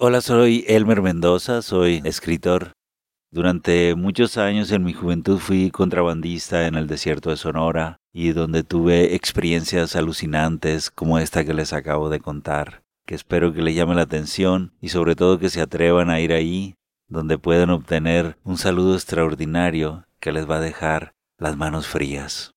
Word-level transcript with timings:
Hola, 0.00 0.20
soy 0.20 0.64
Elmer 0.68 1.02
Mendoza, 1.02 1.60
soy 1.60 2.02
escritor. 2.04 2.70
Durante 3.32 3.96
muchos 3.96 4.38
años 4.38 4.70
en 4.70 4.84
mi 4.84 4.92
juventud 4.92 5.38
fui 5.38 5.72
contrabandista 5.72 6.68
en 6.68 6.76
el 6.76 6.86
desierto 6.86 7.30
de 7.30 7.36
Sonora 7.36 7.96
y 8.12 8.30
donde 8.30 8.62
tuve 8.62 9.16
experiencias 9.16 9.96
alucinantes 9.96 10.92
como 10.92 11.18
esta 11.18 11.44
que 11.44 11.52
les 11.52 11.72
acabo 11.72 12.10
de 12.10 12.20
contar, 12.20 12.84
que 13.08 13.16
espero 13.16 13.52
que 13.52 13.60
les 13.60 13.74
llame 13.74 13.96
la 13.96 14.02
atención 14.02 14.72
y 14.80 14.90
sobre 14.90 15.16
todo 15.16 15.40
que 15.40 15.50
se 15.50 15.60
atrevan 15.60 16.10
a 16.10 16.20
ir 16.20 16.32
ahí, 16.32 16.76
donde 17.08 17.36
pueden 17.36 17.70
obtener 17.70 18.38
un 18.44 18.56
saludo 18.56 18.94
extraordinario 18.94 20.06
que 20.20 20.30
les 20.30 20.48
va 20.48 20.58
a 20.58 20.60
dejar 20.60 21.10
las 21.38 21.56
manos 21.56 21.88
frías. 21.88 22.52